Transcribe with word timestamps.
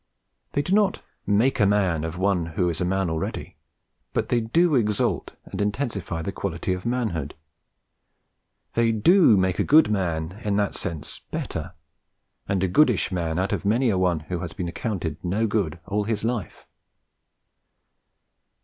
They 0.53 0.63
may 0.67 0.73
not 0.73 1.03
'make 1.27 1.59
a 1.59 1.67
man' 1.67 2.03
of 2.03 2.17
one 2.17 2.47
who 2.57 2.69
is 2.69 2.81
a 2.81 2.85
man 2.85 3.07
already, 3.07 3.57
but 4.13 4.29
they 4.29 4.41
do 4.41 4.73
exalt 4.73 5.35
and 5.45 5.61
intensify 5.61 6.23
the 6.23 6.31
quality 6.31 6.73
of 6.73 6.87
manhood; 6.87 7.35
they 8.73 8.91
do 8.91 9.37
make 9.37 9.59
a 9.59 9.63
good 9.63 9.91
man 9.91 10.41
in 10.43 10.55
that 10.55 10.73
sense 10.73 11.19
better, 11.29 11.75
and 12.47 12.63
a 12.63 12.67
goodish 12.67 13.11
man 13.11 13.37
out 13.37 13.53
of 13.53 13.63
many 13.63 13.91
a 13.91 13.97
one 13.99 14.21
who 14.21 14.39
has 14.39 14.53
been 14.53 14.67
accounted 14.67 15.23
'no 15.23 15.45
good' 15.45 15.79
all 15.85 16.05
his 16.05 16.23
life. 16.23 16.65